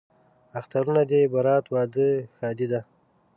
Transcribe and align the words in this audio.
اخترونه 0.59 1.03
دي 1.11 1.21
برات، 1.35 1.65
واده، 1.73 2.09
ښادي 2.35 2.67
ده 2.71 2.81